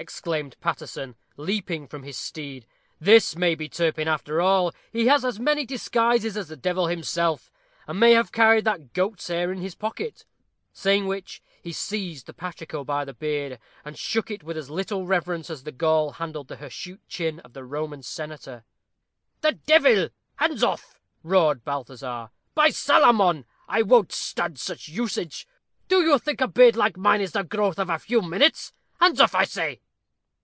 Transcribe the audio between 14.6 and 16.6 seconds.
little reverence as the Gaul handled the